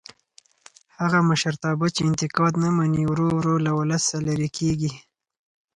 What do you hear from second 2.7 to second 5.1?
مني ورو ورو له ولسه لرې کېږي